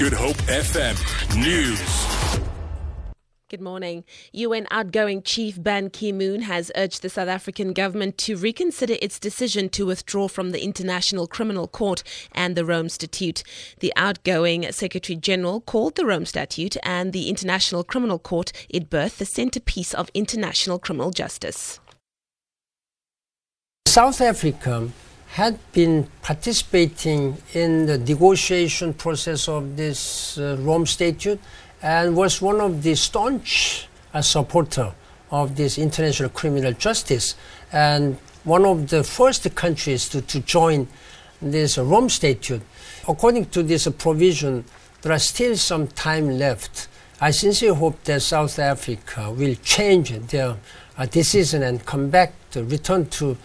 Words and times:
Good 0.00 0.14
Hope 0.14 0.38
FM 0.48 0.96
News. 1.36 2.40
Good 3.50 3.60
morning. 3.60 4.04
UN 4.32 4.66
outgoing 4.70 5.20
Chief 5.20 5.62
Ban 5.62 5.90
Ki 5.90 6.10
moon 6.10 6.40
has 6.40 6.72
urged 6.74 7.02
the 7.02 7.10
South 7.10 7.28
African 7.28 7.74
government 7.74 8.16
to 8.16 8.34
reconsider 8.38 8.96
its 9.02 9.18
decision 9.18 9.68
to 9.68 9.84
withdraw 9.84 10.26
from 10.26 10.52
the 10.52 10.64
International 10.64 11.26
Criminal 11.26 11.68
Court 11.68 12.02
and 12.32 12.56
the 12.56 12.64
Rome 12.64 12.88
Statute. 12.88 13.42
The 13.80 13.92
outgoing 13.94 14.72
Secretary 14.72 15.16
General 15.16 15.60
called 15.60 15.96
the 15.96 16.06
Rome 16.06 16.24
Statute 16.24 16.78
and 16.82 17.12
the 17.12 17.28
International 17.28 17.84
Criminal 17.84 18.18
Court 18.18 18.52
it 18.70 18.88
birthed 18.88 19.18
the 19.18 19.26
centerpiece 19.26 19.92
of 19.92 20.10
international 20.14 20.78
criminal 20.78 21.10
justice. 21.10 21.78
South 23.86 24.22
Africa 24.22 24.88
had 25.32 25.58
been 25.72 26.08
participating 26.22 27.36
in 27.54 27.86
the 27.86 27.98
negotiation 27.98 28.92
process 28.92 29.48
of 29.48 29.76
this 29.76 30.36
uh, 30.38 30.56
Rome 30.58 30.86
Statute 30.86 31.38
and 31.82 32.16
was 32.16 32.42
one 32.42 32.60
of 32.60 32.82
the 32.82 32.96
staunch 32.96 33.86
uh, 34.12 34.20
supporter 34.20 34.92
of 35.30 35.54
this 35.54 35.78
international 35.78 36.30
criminal 36.30 36.72
justice 36.72 37.36
and 37.70 38.18
one 38.42 38.64
of 38.64 38.88
the 38.88 39.04
first 39.04 39.54
countries 39.54 40.08
to, 40.08 40.20
to 40.22 40.40
join 40.40 40.88
this 41.40 41.78
Rome 41.78 42.08
Statute. 42.08 42.62
According 43.08 43.46
to 43.46 43.62
this 43.62 43.86
provision, 43.86 44.64
there 45.02 45.12
are 45.12 45.20
still 45.20 45.56
some 45.56 45.86
time 45.86 46.38
left. 46.38 46.88
I 47.20 47.30
sincerely 47.30 47.76
hope 47.76 48.02
that 48.04 48.22
South 48.22 48.58
Africa 48.58 49.30
will 49.30 49.54
change 49.62 50.10
their 50.10 50.56
uh, 50.98 51.06
decision 51.06 51.62
and 51.62 51.86
come 51.86 52.10
back 52.10 52.32
to 52.50 52.64
return 52.64 53.06
to 53.10 53.36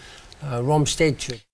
uh, 0.42 0.62
Rome 0.64 0.86
Statute. 0.86 1.45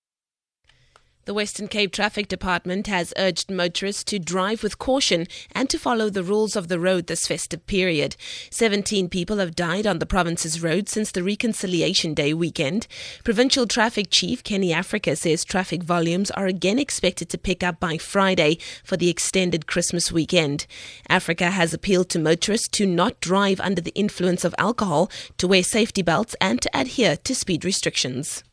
The 1.25 1.33
Western 1.33 1.69
Cape 1.69 1.93
Traffic 1.93 2.27
Department 2.27 2.87
has 2.87 3.13
urged 3.15 3.49
motorists 3.49 4.03
to 4.05 4.19
drive 4.19 4.61
with 4.61 4.77
caution 4.77 5.25
and 5.53 5.69
to 5.69 5.79
follow 5.79 6.09
the 6.09 6.21
rules 6.21 6.57
of 6.57 6.67
the 6.67 6.81
road 6.81 7.07
this 7.07 7.25
festive 7.25 7.65
period. 7.65 8.17
17 8.49 9.07
people 9.07 9.37
have 9.37 9.55
died 9.55 9.87
on 9.87 9.99
the 9.99 10.05
province's 10.05 10.61
road 10.61 10.89
since 10.89 11.11
the 11.11 11.23
Reconciliation 11.23 12.13
Day 12.13 12.33
weekend. 12.33 12.87
Provincial 13.23 13.65
Traffic 13.65 14.07
Chief 14.09 14.43
Kenny 14.43 14.73
Africa 14.73 15.15
says 15.15 15.45
traffic 15.45 15.81
volumes 15.81 16.29
are 16.31 16.45
again 16.45 16.77
expected 16.77 17.29
to 17.29 17.37
pick 17.37 17.63
up 17.63 17.79
by 17.79 17.97
Friday 17.97 18.57
for 18.83 18.97
the 18.97 19.09
extended 19.09 19.65
Christmas 19.65 20.11
weekend. 20.11 20.67
Africa 21.07 21.51
has 21.51 21.73
appealed 21.73 22.09
to 22.09 22.19
motorists 22.19 22.67
to 22.67 22.85
not 22.85 23.21
drive 23.21 23.61
under 23.61 23.79
the 23.79 23.95
influence 23.95 24.43
of 24.43 24.53
alcohol, 24.57 25.09
to 25.37 25.47
wear 25.47 25.63
safety 25.63 26.01
belts, 26.01 26.35
and 26.41 26.61
to 26.61 26.77
adhere 26.77 27.15
to 27.15 27.33
speed 27.33 27.63
restrictions 27.63 28.43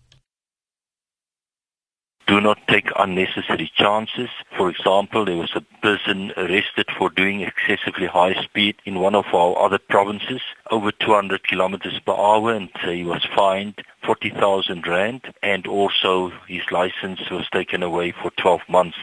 do 2.30 2.40
not 2.40 2.64
take 2.68 2.86
unnecessary 2.96 3.68
chances. 3.74 4.28
For 4.56 4.70
example, 4.70 5.24
there 5.24 5.36
was 5.36 5.50
a 5.56 5.66
person 5.82 6.32
arrested 6.36 6.86
for 6.96 7.10
doing 7.10 7.40
excessively 7.40 8.06
high 8.06 8.40
speed 8.40 8.76
in 8.84 9.00
one 9.00 9.16
of 9.16 9.24
our 9.34 9.58
other 9.58 9.78
provinces, 9.78 10.40
over 10.70 10.92
200 10.92 11.42
kilometers 11.42 11.98
per 12.06 12.12
hour, 12.12 12.52
and 12.54 12.70
he 12.84 13.02
was 13.02 13.26
fined 13.34 13.82
40,000 14.04 14.86
rand, 14.86 15.22
and 15.42 15.66
also 15.66 16.32
his 16.46 16.62
license 16.70 17.18
was 17.32 17.48
taken 17.50 17.82
away 17.82 18.12
for 18.12 18.30
12 18.38 18.60
months. 18.68 18.98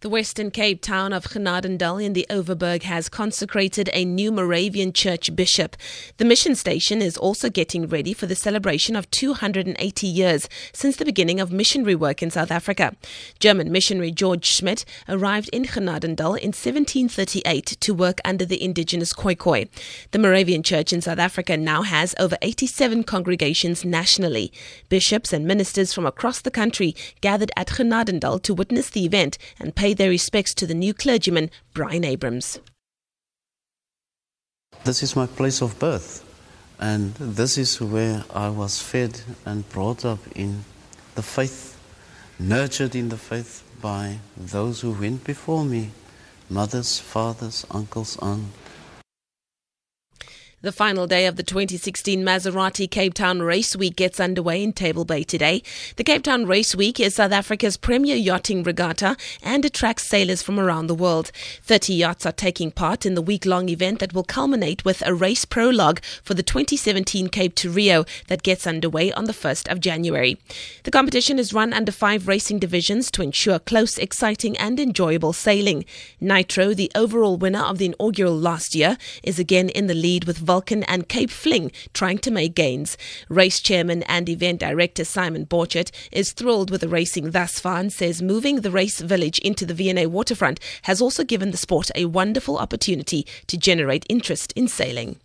The 0.00 0.10
Western 0.10 0.50
Cape 0.50 0.82
town 0.82 1.14
of 1.14 1.24
Genadendal 1.24 2.04
in 2.04 2.12
the 2.12 2.26
Overberg 2.28 2.82
has 2.82 3.08
consecrated 3.08 3.88
a 3.94 4.04
new 4.04 4.30
Moravian 4.30 4.92
church 4.92 5.34
bishop. 5.34 5.78
The 6.18 6.26
mission 6.26 6.54
station 6.54 7.00
is 7.00 7.16
also 7.16 7.48
getting 7.48 7.86
ready 7.86 8.12
for 8.12 8.26
the 8.26 8.34
celebration 8.34 8.96
of 8.96 9.10
280 9.10 10.06
years 10.06 10.46
since 10.74 10.96
the 10.96 11.06
beginning 11.06 11.40
of 11.40 11.50
missionary 11.52 11.94
work 11.94 12.22
in 12.22 12.30
South 12.30 12.50
Africa. 12.50 12.94
German 13.38 13.72
missionary 13.72 14.10
George 14.10 14.44
Schmidt 14.44 14.84
arrived 15.08 15.48
in 15.54 15.64
Genadendal 15.64 16.36
in 16.36 16.52
1738 16.52 17.64
to 17.80 17.94
work 17.94 18.20
under 18.26 18.44
the 18.44 18.62
indigenous 18.62 19.14
Khoikhoi. 19.14 19.70
The 20.10 20.18
Moravian 20.18 20.62
church 20.62 20.92
in 20.92 21.00
South 21.00 21.18
Africa 21.18 21.56
now 21.56 21.80
has 21.80 22.14
over 22.18 22.36
87 22.42 23.04
congregations 23.04 23.86
nationally. 23.86 24.52
Bishops 24.90 25.32
and 25.32 25.46
ministers 25.46 25.94
from 25.94 26.04
across 26.04 26.42
the 26.42 26.50
country 26.50 26.94
gathered 27.22 27.52
at 27.56 27.68
Genadendal 27.68 28.42
to 28.42 28.52
witness 28.52 28.90
the 28.90 29.06
event 29.06 29.38
and 29.58 29.74
pay 29.74 29.93
their 29.94 30.10
respects 30.10 30.54
to 30.54 30.66
the 30.66 30.74
new 30.74 30.92
clergyman, 30.94 31.50
Brian 31.72 32.04
Abrams. 32.04 32.60
This 34.84 35.02
is 35.02 35.16
my 35.16 35.26
place 35.26 35.62
of 35.62 35.78
birth, 35.78 36.24
and 36.78 37.14
this 37.14 37.56
is 37.56 37.80
where 37.80 38.24
I 38.34 38.48
was 38.50 38.82
fed 38.82 39.20
and 39.46 39.68
brought 39.70 40.04
up 40.04 40.20
in 40.34 40.64
the 41.14 41.22
faith, 41.22 41.78
nurtured 42.38 42.94
in 42.94 43.08
the 43.08 43.16
faith 43.16 43.62
by 43.80 44.18
those 44.36 44.80
who 44.82 44.92
went 44.92 45.24
before 45.24 45.64
me 45.64 45.90
mothers, 46.50 46.98
fathers, 46.98 47.64
uncles, 47.70 48.18
aunts 48.18 48.63
the 50.64 50.72
final 50.72 51.06
day 51.06 51.26
of 51.26 51.36
the 51.36 51.42
2016 51.42 52.24
Maserati 52.24 52.90
Cape 52.90 53.12
Town 53.12 53.42
Race 53.42 53.76
Week 53.76 53.94
gets 53.94 54.18
underway 54.18 54.62
in 54.62 54.72
Table 54.72 55.04
Bay 55.04 55.22
today. 55.22 55.62
The 55.96 56.04
Cape 56.04 56.22
Town 56.22 56.46
Race 56.46 56.74
Week 56.74 56.98
is 56.98 57.16
South 57.16 57.32
Africa's 57.32 57.76
premier 57.76 58.16
yachting 58.16 58.62
regatta 58.62 59.18
and 59.42 59.62
attracts 59.66 60.04
sailors 60.04 60.40
from 60.40 60.58
around 60.58 60.86
the 60.86 60.94
world. 60.94 61.30
30 61.64 61.92
yachts 61.92 62.24
are 62.24 62.32
taking 62.32 62.70
part 62.70 63.04
in 63.04 63.14
the 63.14 63.20
week 63.20 63.44
long 63.44 63.68
event 63.68 63.98
that 63.98 64.14
will 64.14 64.24
culminate 64.24 64.86
with 64.86 65.02
a 65.04 65.14
race 65.14 65.44
prologue 65.44 66.02
for 66.22 66.32
the 66.32 66.42
2017 66.42 67.28
Cape 67.28 67.54
to 67.56 67.68
Rio 67.68 68.06
that 68.28 68.42
gets 68.42 68.66
underway 68.66 69.12
on 69.12 69.26
the 69.26 69.34
1st 69.34 69.70
of 69.70 69.80
January. 69.80 70.38
The 70.84 70.90
competition 70.90 71.38
is 71.38 71.52
run 71.52 71.74
under 71.74 71.92
five 71.92 72.26
racing 72.26 72.58
divisions 72.58 73.10
to 73.10 73.22
ensure 73.22 73.58
close, 73.58 73.98
exciting, 73.98 74.56
and 74.56 74.80
enjoyable 74.80 75.34
sailing. 75.34 75.84
Nitro, 76.22 76.72
the 76.72 76.90
overall 76.94 77.36
winner 77.36 77.62
of 77.62 77.76
the 77.76 77.86
inaugural 77.86 78.34
last 78.38 78.74
year, 78.74 78.96
is 79.22 79.38
again 79.38 79.68
in 79.68 79.88
the 79.88 79.94
lead 79.94 80.24
with 80.24 80.38
Vulcan 80.54 80.84
and 80.84 81.08
Cape 81.08 81.32
Fling 81.32 81.72
trying 81.94 82.18
to 82.18 82.30
make 82.30 82.54
gains. 82.54 82.96
Race 83.28 83.58
chairman 83.58 84.04
and 84.04 84.28
event 84.28 84.60
director 84.60 85.04
Simon 85.04 85.46
Borchert 85.46 85.90
is 86.12 86.30
thrilled 86.30 86.70
with 86.70 86.80
the 86.80 86.86
racing 86.86 87.32
thus 87.32 87.58
far 87.58 87.78
and 87.78 87.92
says 87.92 88.22
moving 88.22 88.60
the 88.60 88.70
race 88.70 89.00
village 89.00 89.40
into 89.40 89.66
the 89.66 89.74
V&A 89.74 90.06
waterfront 90.06 90.60
has 90.82 91.02
also 91.02 91.24
given 91.24 91.50
the 91.50 91.56
sport 91.56 91.90
a 91.96 92.04
wonderful 92.04 92.56
opportunity 92.56 93.26
to 93.48 93.56
generate 93.56 94.06
interest 94.08 94.52
in 94.54 94.68
sailing. 94.68 95.16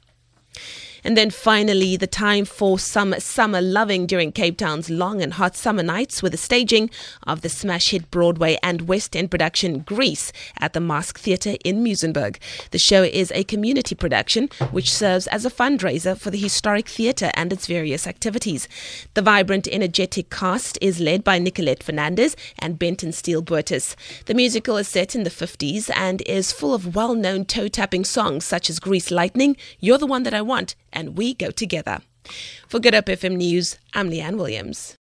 And 1.03 1.17
then 1.17 1.29
finally, 1.29 1.97
the 1.97 2.07
time 2.07 2.45
for 2.45 2.79
some 2.79 3.13
summer 3.19 3.61
loving 3.61 4.05
during 4.05 4.31
Cape 4.31 4.57
Town's 4.57 4.89
long 4.89 5.21
and 5.21 5.33
hot 5.33 5.55
summer 5.55 5.83
nights 5.83 6.21
with 6.21 6.31
the 6.31 6.37
staging 6.37 6.89
of 7.25 7.41
the 7.41 7.49
smash 7.49 7.89
hit 7.89 8.11
Broadway 8.11 8.57
and 8.61 8.87
West 8.87 9.15
End 9.15 9.31
production 9.31 9.79
Grease 9.79 10.31
at 10.59 10.73
the 10.73 10.79
Masque 10.79 11.19
Theatre 11.19 11.55
in 11.63 11.83
Muizenberg. 11.83 12.37
The 12.71 12.79
show 12.79 13.03
is 13.03 13.31
a 13.33 13.43
community 13.43 13.95
production 13.95 14.49
which 14.71 14.91
serves 14.91 15.27
as 15.27 15.45
a 15.45 15.51
fundraiser 15.51 16.17
for 16.17 16.31
the 16.31 16.37
historic 16.37 16.87
theatre 16.87 17.31
and 17.33 17.53
its 17.53 17.67
various 17.67 18.07
activities. 18.07 18.67
The 19.13 19.21
vibrant, 19.21 19.67
energetic 19.67 20.29
cast 20.29 20.77
is 20.81 20.99
led 20.99 21.23
by 21.23 21.39
Nicolette 21.39 21.83
Fernandez 21.83 22.35
and 22.57 22.79
Benton 22.79 23.11
Steele 23.11 23.41
Burtis. 23.41 23.95
The 24.25 24.33
musical 24.33 24.77
is 24.77 24.87
set 24.87 25.15
in 25.15 25.23
the 25.23 25.29
50s 25.29 25.89
and 25.95 26.21
is 26.23 26.51
full 26.51 26.73
of 26.73 26.95
well 26.95 27.15
known 27.15 27.45
toe 27.45 27.67
tapping 27.67 28.03
songs 28.03 28.45
such 28.45 28.69
as 28.69 28.79
Grease 28.79 29.11
Lightning, 29.11 29.55
You're 29.79 29.97
the 29.97 30.07
One 30.07 30.23
That 30.23 30.33
I 30.33 30.41
Want, 30.41 30.75
and 30.91 31.17
we 31.17 31.33
go 31.33 31.51
together. 31.51 31.99
For 32.67 32.79
Good 32.79 32.93
Hope 32.93 33.05
FM 33.05 33.37
News, 33.37 33.77
I'm 33.93 34.09
Leanne 34.09 34.37
Williams. 34.37 34.97